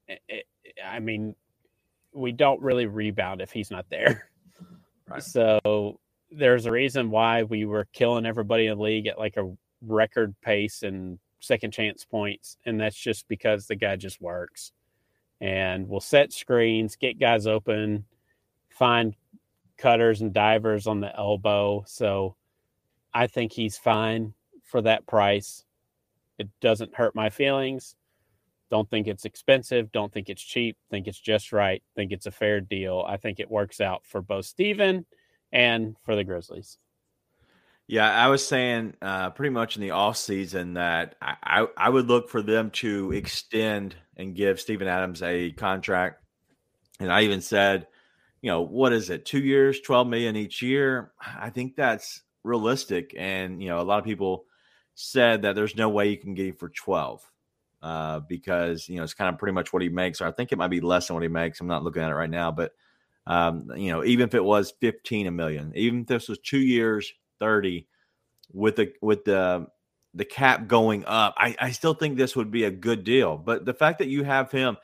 [0.08, 0.46] it,
[0.86, 1.36] I mean,
[2.14, 4.30] we don't really rebound if he's not there.
[5.10, 5.24] Right.
[5.24, 6.02] So
[6.32, 10.36] there's a reason why we were killing everybody in the league at like a record
[10.42, 14.74] pace and second chance points, and that's just because the guy just works.
[15.40, 18.04] And we'll set screens, get guys open,
[18.70, 19.16] find
[19.78, 21.84] cutters and divers on the elbow.
[21.88, 22.36] So
[23.14, 25.64] I think he's fine for that price.
[26.38, 27.96] It doesn't hurt my feelings.
[28.70, 29.92] Don't think it's expensive.
[29.92, 30.78] Don't think it's cheap.
[30.90, 31.82] Think it's just right.
[31.96, 33.06] Think it's a fair deal.
[33.08, 35.06] I think it works out for both Steven
[35.52, 36.78] and for the Grizzlies.
[37.88, 41.90] Yeah, I was saying uh, pretty much in the off season that I, I, I,
[41.90, 46.22] would look for them to extend and give Steven Adams a contract.
[47.00, 47.88] And I even said,
[48.42, 51.14] you know, what is it, two years, 12 million each year?
[51.22, 53.16] I think that's realistic.
[53.18, 54.46] And, you know, a lot of people
[54.96, 57.24] said that there's no way you can get him for 12
[57.82, 60.22] uh, because you know it's kind of pretty much what he makes.
[60.22, 61.60] Or I think it might be less than what he makes.
[61.60, 62.72] I'm not looking at it right now, but
[63.28, 66.60] um, you know, even if it was 15 a million, even if this was two
[66.60, 67.88] years, 30,
[68.54, 69.68] with the with the
[70.14, 73.38] the cap going up, I, I still think this would be a good deal.
[73.38, 74.78] But the fact that you have him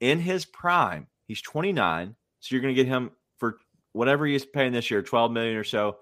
[0.00, 3.58] in his prime, he's 29, so you're going to get him for
[3.92, 5.98] whatever he's paying this year, 12 million or so.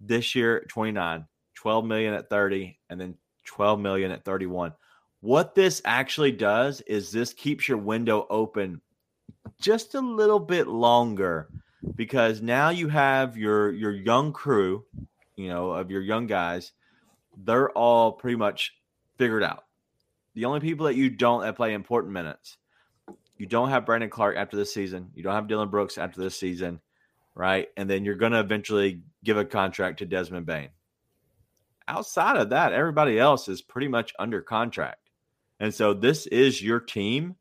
[0.00, 4.72] This year, 29, 12 million at 30, and then 12 million at 31.
[5.20, 8.80] What this actually does is this keeps your window open
[9.60, 11.48] just a little bit longer
[11.94, 14.84] because now you have your your young crew,
[15.36, 16.72] you know, of your young guys.
[17.36, 18.74] They're all pretty much
[19.18, 19.64] figured out.
[20.34, 22.58] The only people that you don't that play important minutes,
[23.38, 25.10] you don't have Brandon Clarke after this season.
[25.14, 26.80] You don't have Dillon Brooks after this season,
[27.34, 27.68] right?
[27.76, 30.70] And then you're going to eventually give a contract to Desmond Bane.
[31.88, 35.05] Outside of that, everybody else is pretty much under contract.
[35.60, 37.36] And so this is your team.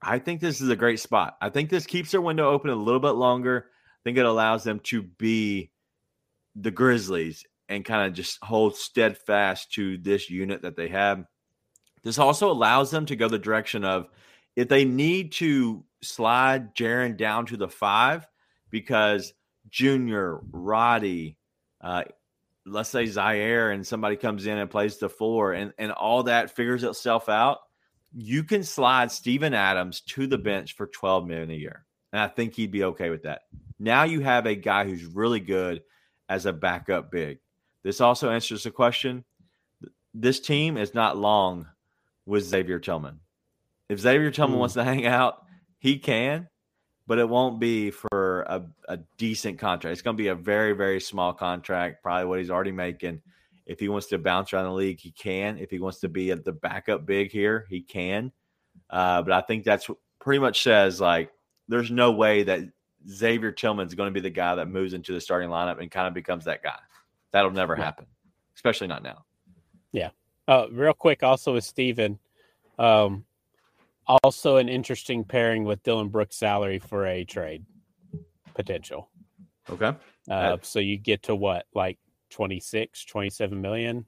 [0.00, 1.36] I think this is a great spot.
[1.40, 3.66] I think this keeps their window open a little bit longer.
[3.68, 5.70] I think it allows them to be
[6.54, 11.24] the Grizzlies and kind of just hold steadfast to this unit that they have.
[12.04, 14.08] This also allows them to go the direction of
[14.56, 18.26] if they need to slide Jaren down to the five
[18.70, 19.32] because
[19.68, 21.36] Junior, Roddy,
[21.80, 22.04] uh,
[22.68, 26.54] let's say Ziaire, and somebody comes in and plays the four, and, and all that
[26.54, 27.58] figures itself out,
[28.14, 31.84] you can slide Steven Adams to the bench for 12 million a year.
[32.12, 33.42] And I think he'd be okay with that.
[33.78, 35.82] Now you have a guy who's really good
[36.28, 37.38] as a backup big.
[37.82, 39.24] This also answers the question.
[40.14, 41.66] This team is not long
[42.26, 43.20] with Xavier Tillman.
[43.88, 44.60] If Xavier Tillman mm.
[44.60, 45.44] wants to hang out,
[45.78, 46.48] he can,
[47.06, 48.08] but it won't be for
[48.42, 49.92] a, a decent contract.
[49.92, 53.22] It's going to be a very, very small contract, probably what he's already making.
[53.66, 55.58] If he wants to bounce around the league, he can.
[55.58, 58.32] If he wants to be at the backup big here, he can.
[58.88, 61.30] Uh, but I think that's pretty much says like
[61.68, 62.60] there's no way that
[63.08, 66.08] Xavier Tillman's going to be the guy that moves into the starting lineup and kind
[66.08, 66.78] of becomes that guy.
[67.30, 68.06] That'll never happen,
[68.56, 69.24] especially not now.
[69.92, 70.10] Yeah.
[70.46, 72.18] Uh, real quick, also with Steven,
[72.78, 73.24] um,
[74.06, 77.66] also an interesting pairing with Dillon Brooks' salary for a trade
[78.58, 79.08] potential.
[79.70, 79.96] Okay.
[80.28, 81.98] Uh, so you get to what, like
[82.30, 84.04] 26, 27 million?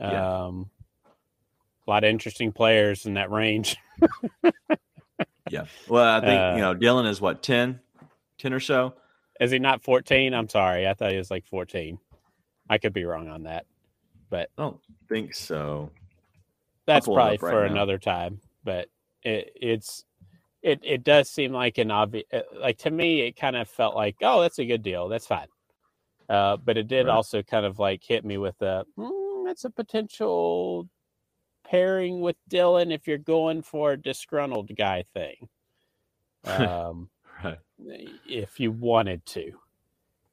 [0.00, 0.44] Yeah.
[0.46, 0.70] Um,
[1.86, 3.76] a lot of interesting players in that range.
[5.50, 5.64] yeah.
[5.88, 7.78] Well, I think, uh, you know, Dillon is what, 10,
[8.38, 8.94] 10 or so?
[9.40, 10.34] Is he not 14?
[10.34, 10.88] I'm sorry.
[10.88, 11.98] I thought he was like 14.
[12.70, 13.66] I could be wrong on that,
[14.30, 15.90] but I don't think so.
[16.86, 17.72] That's probably right for now.
[17.72, 18.40] another time.
[18.64, 18.88] But
[19.22, 20.04] it, it's
[20.62, 23.94] it it does seem like an obvious uh, like to me it kind of felt
[23.94, 25.46] like oh that's a good deal that's fine.
[26.28, 27.14] Uh, but it did right.
[27.14, 30.88] also kind of like hit me with a mm, that's a potential
[31.64, 35.48] pairing with Dillon if you're going for a disgruntled guy thing.
[36.44, 37.08] Um,
[37.44, 37.58] right.
[38.26, 39.52] If you wanted to.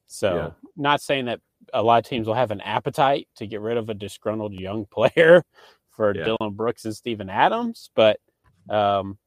[0.06, 0.50] So, yeah.
[0.76, 1.40] not saying that
[1.72, 4.86] a lot of teams will have an appetite to get rid of a disgruntled young
[4.90, 5.44] player
[5.90, 6.24] for yeah.
[6.24, 8.20] Dillon Brooks and Steven Adams, but
[8.68, 9.18] um,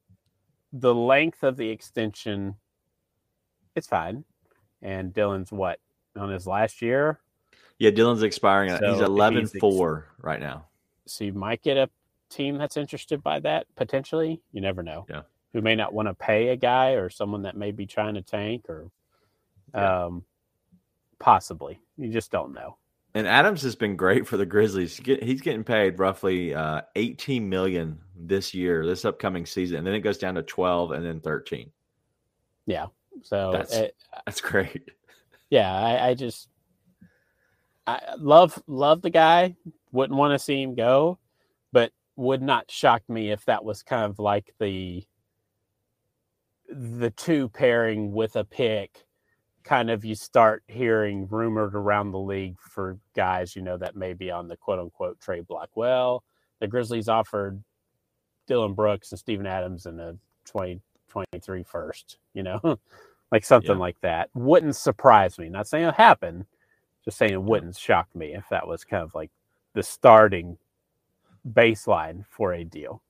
[0.72, 2.56] the length of the extension,
[3.76, 4.24] it's fine.
[4.82, 5.80] And Dillon's what
[6.16, 7.20] on his last year?
[7.78, 8.78] Yeah, Dillon's expiring.
[8.78, 10.66] So he's 11 he's 4 right now.
[11.06, 11.90] So you might get a
[12.30, 14.42] team that's interested by that potentially.
[14.52, 15.06] You never know.
[15.10, 15.22] Yeah.
[15.54, 18.22] Who may not want to pay a guy or someone that may be trying to
[18.22, 18.92] tank or
[19.74, 20.06] yeah.
[20.06, 20.24] um,
[21.18, 21.80] possibly.
[21.98, 22.78] You just don't know.
[23.20, 24.96] And Adams has been great for the Grizzlies.
[24.96, 30.00] He's getting paid roughly uh, 18 million this year, this upcoming season, and then it
[30.00, 31.70] goes down to 12 and then 13.
[32.66, 32.86] Yeah,
[33.22, 34.92] so that's it, that's great.
[35.50, 36.48] Yeah, I, I just
[37.86, 39.58] I love love the guy.
[39.92, 41.20] Wouldn't want to see him go,
[41.74, 45.04] but would not shock me if that was kind of like the
[46.70, 49.06] the two pairing with a pick
[49.70, 54.14] kind of you start hearing rumored around the league for guys, you know, that may
[54.14, 55.70] be on the quote unquote trade block.
[55.76, 56.24] Well,
[56.60, 57.64] the Grizzlies offered
[58.48, 60.14] Dillon Brooks and Steven Adams in a
[60.46, 62.80] 2023 first, you know,
[63.32, 63.78] like something yeah.
[63.78, 64.32] like that.
[64.34, 65.50] Wouldn't surprise me.
[65.50, 66.46] Not saying it happened,
[67.06, 69.30] just saying it wouldn't shock me if that was kind of like
[69.76, 70.58] the starting
[71.48, 73.04] baseline for a deal.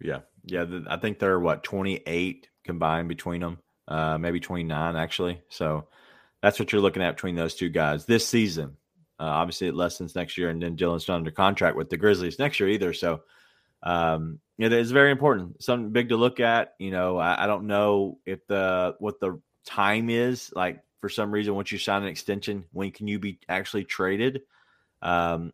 [0.00, 0.20] Yeah.
[0.44, 0.66] Yeah.
[0.86, 3.58] I think they're what, 28 combined between them
[3.90, 5.42] uh, maybe 29 actually.
[5.48, 5.88] So
[6.40, 8.76] that's what you're looking at between those two guys this season.
[9.18, 12.38] Uh, obviously, it lessens next year, and then Dillon's not under contract with the Grizzlies
[12.38, 12.94] next year either.
[12.94, 13.20] So
[13.82, 16.74] um, it is very important, something big to look at.
[16.78, 21.30] You know, I, I don't know if the what the time is like for some
[21.30, 24.40] reason once you sign an extension, when can you be actually traded?
[25.02, 25.52] Um,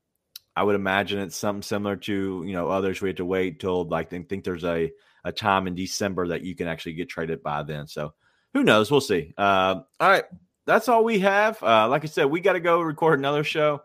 [0.55, 3.01] I would imagine it's something similar to you know others.
[3.01, 4.93] We have to wait till like they think there's a
[5.25, 7.89] a time in December that you can actually get traded by then.
[7.89, 8.15] So
[8.57, 8.91] who knows?
[8.91, 9.35] We'll see.
[9.37, 10.25] Uh, all right,
[10.65, 11.63] that's all we have.
[11.63, 13.83] Uh, like I said, we got to go record another show,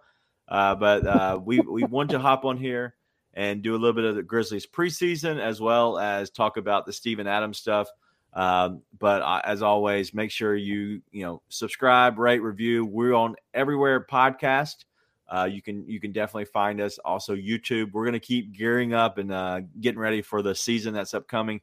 [0.48, 2.96] uh, but uh, we we want to hop on here
[3.34, 6.94] and do a little bit of the Grizzlies preseason as well as talk about the
[6.94, 7.90] Steven Adams stuff.
[8.32, 12.86] Um, but uh, as always, make sure you you know subscribe, rate, review.
[12.86, 14.86] We're on everywhere podcast.
[15.28, 16.98] Uh, you can you can definitely find us.
[17.00, 17.92] Also YouTube.
[17.92, 21.60] We're gonna keep gearing up and uh, getting ready for the season that's upcoming.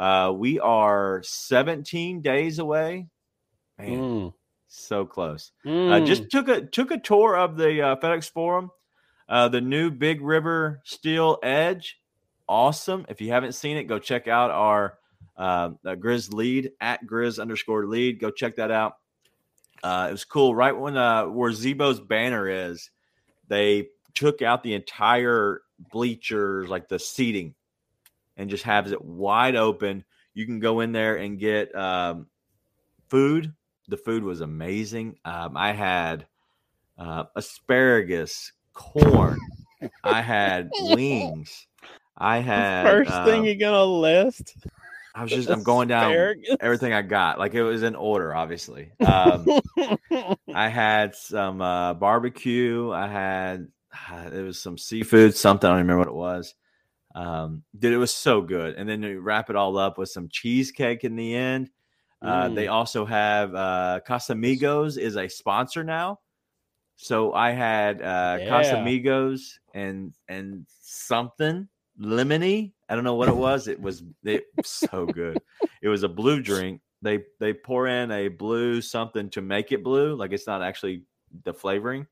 [0.00, 3.06] Uh, we are 17 days away.
[3.78, 4.32] Man, mm.
[4.66, 5.52] so close.
[5.66, 6.06] Mm.
[6.06, 8.70] just took a took a tour of the uh, FedEx Forum.
[9.28, 12.00] Uh, the new Big River Steel Edge,
[12.48, 13.04] awesome.
[13.10, 14.98] If you haven't seen it, go check out our
[15.36, 18.20] uh, Grizz lead at Grizz underscore lead.
[18.20, 18.94] Go check that out.
[19.82, 20.54] Uh, it was cool.
[20.54, 22.90] Right when uh, where Z-Bo's banner is,
[23.48, 25.60] they took out the entire
[25.92, 27.54] bleachers, like the seating,
[28.40, 30.02] and just has it wide open.
[30.32, 32.26] You can go in there and get um,
[33.08, 33.52] food.
[33.88, 35.18] The food was amazing.
[35.26, 36.26] Um, I had
[36.98, 39.38] uh, asparagus, corn.
[40.02, 41.66] I had wings.
[42.16, 44.56] I had First thing um, you're gonna list.
[45.14, 47.38] I was just I'm going down everything I got.
[47.38, 48.92] Like it was in order, obviously.
[49.00, 49.46] Um,
[50.54, 52.90] I had some uh, barbecue.
[52.90, 53.68] I had
[54.32, 56.54] it was some seafood, something I don't remember what it was.
[57.14, 58.76] Um, dude, it was so good.
[58.76, 61.70] And then you wrap it all up with some cheesecake in the end.
[62.22, 66.20] Uh, They also have uh, Casamigos is a sponsor now,
[66.96, 68.48] so I had uh, Yeah.
[68.50, 71.66] Casamigos and and something
[71.98, 72.72] lemony.
[72.88, 73.68] I don't know what it was.
[73.68, 75.40] It was it so good.
[75.82, 76.82] it was a blue drink.
[77.00, 81.04] They they pour in a blue something to make it blue, like it's not actually
[81.44, 82.06] the flavoring,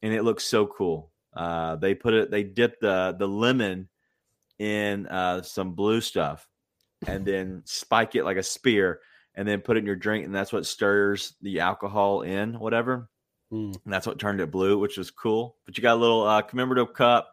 [0.00, 1.12] and it looks so cool.
[1.34, 2.30] Uh, they put it.
[2.30, 3.88] They dip the the lemon
[4.58, 6.48] in uh, some blue stuff,
[7.06, 9.00] and then spike it like a spear,
[9.34, 13.08] and then put it in your drink, and that's what stirs the alcohol in, whatever.
[13.52, 13.74] Mm.
[13.84, 15.56] And that's what turned it blue, which was cool.
[15.64, 17.32] But you got a little uh, commemorative cup,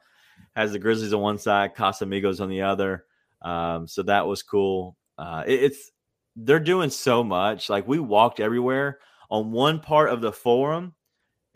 [0.55, 3.05] has the Grizzlies on one side, Casamigos on the other.
[3.41, 4.97] Um, so that was cool.
[5.17, 5.91] Uh, it- it's
[6.37, 7.69] they're doing so much.
[7.69, 8.99] Like we walked everywhere
[9.29, 10.93] on one part of the forum.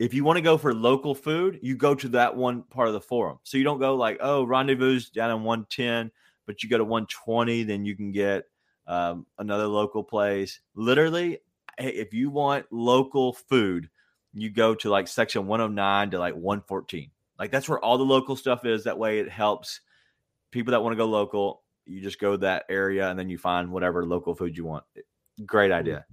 [0.00, 2.94] If you want to go for local food, you go to that one part of
[2.94, 3.38] the forum.
[3.42, 6.10] So you don't go like, oh, rendezvous down in 110,
[6.46, 8.44] but you go to 120, then you can get
[8.86, 10.60] um, another local place.
[10.74, 11.40] Literally,
[11.76, 13.90] if you want local food,
[14.32, 17.10] you go to like section 109 to like 114.
[17.38, 18.84] Like that's where all the local stuff is.
[18.84, 19.80] That way it helps
[20.50, 21.60] people that want to go local.
[21.84, 24.84] You just go that area and then you find whatever local food you want.
[25.44, 26.06] Great idea.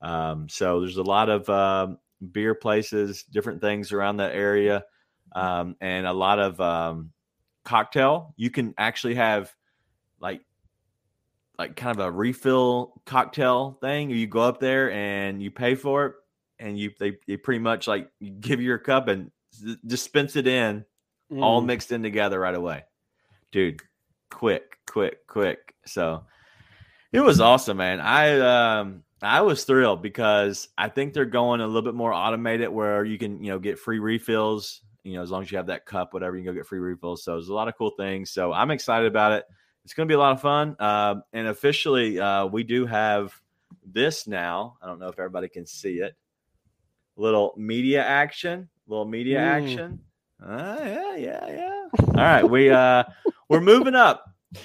[0.00, 1.98] Um, so there's a lot of um,
[2.32, 4.84] beer places, different things around that area,
[5.34, 7.12] um, and a lot of um,
[7.64, 8.34] cocktail.
[8.36, 9.54] You can actually have
[10.20, 10.40] like
[11.58, 14.10] like kind of a refill cocktail thing.
[14.10, 16.14] You go up there and you pay for it,
[16.58, 18.10] and you they, they pretty much like
[18.40, 19.30] give you your cup and
[19.86, 20.84] dispense it in
[21.40, 21.66] all Mm.
[21.66, 22.84] mixed in together right away.
[23.50, 23.80] Dude,
[24.30, 25.74] quick, quick, quick.
[25.84, 26.24] So
[27.10, 28.00] it was awesome, man.
[28.00, 28.38] I
[28.78, 33.04] um I was thrilled because I think they're going a little bit more automated where
[33.04, 35.86] you can, you know, get free refills, you know, as long as you have that
[35.86, 37.24] cup, whatever, you can go get free refills.
[37.24, 38.30] So there's a lot of cool things.
[38.30, 39.44] So I'm excited about it.
[39.84, 40.76] It's going to be a lot of fun.
[40.80, 43.32] Um, and officially, uh, we do have
[43.86, 44.76] this now.
[44.82, 46.14] I don't know if everybody can see it.
[47.16, 49.42] Little media action, little media Mm.
[49.62, 50.00] action.
[50.44, 51.84] Uh, yeah, yeah, yeah.
[52.08, 53.04] All right, we uh
[53.48, 54.24] we're moving up.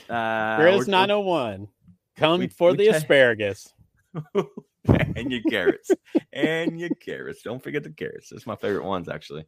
[0.10, 1.70] Uh, we're- 901.
[2.18, 3.74] Come we- for we the ta- asparagus.
[4.88, 5.92] and your carrots
[6.34, 7.42] and your carrots.
[7.44, 8.30] Don't forget the carrots.
[8.30, 9.46] That's my favorite ones, actually.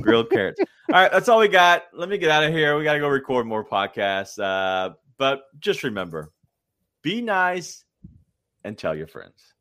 [0.00, 0.60] Grilled carrots.
[0.60, 1.84] All right, that's all we got.
[1.92, 2.76] Let me get out of here.
[2.76, 4.38] We got to go record more podcasts.
[4.38, 6.32] Uh, but just remember,
[7.02, 7.84] be nice
[8.64, 9.53] and tell your friends.